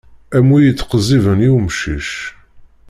Am 0.37 0.47
wi 0.53 0.59
ittqezziben 0.67 1.39
i 1.47 1.49
umcic. 1.57 2.09